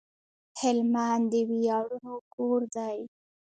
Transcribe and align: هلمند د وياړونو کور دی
هلمند 0.59 1.25
د 1.31 1.33
وياړونو 1.49 2.13
کور 2.33 2.59
دی 2.75 2.97